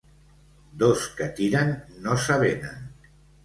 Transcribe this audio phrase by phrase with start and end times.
[0.83, 1.77] Dos que tiren
[2.09, 2.93] no s'avenen.